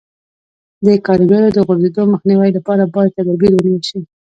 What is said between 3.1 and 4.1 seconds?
تدابیر ونیول شي.